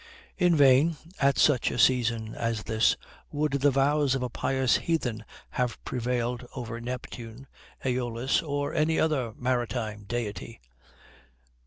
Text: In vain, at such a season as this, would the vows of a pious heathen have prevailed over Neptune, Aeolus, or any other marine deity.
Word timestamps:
In 0.39 0.55
vain, 0.55 0.97
at 1.19 1.37
such 1.37 1.69
a 1.69 1.77
season 1.77 2.33
as 2.33 2.63
this, 2.63 2.97
would 3.31 3.51
the 3.51 3.69
vows 3.69 4.15
of 4.15 4.23
a 4.23 4.29
pious 4.31 4.77
heathen 4.77 5.23
have 5.51 5.77
prevailed 5.85 6.43
over 6.55 6.81
Neptune, 6.81 7.45
Aeolus, 7.85 8.41
or 8.41 8.73
any 8.73 8.99
other 8.99 9.31
marine 9.37 10.05
deity. 10.07 10.59